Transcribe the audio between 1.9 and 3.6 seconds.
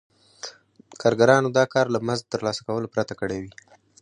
له مزد ترلاسه کولو پرته کړی وي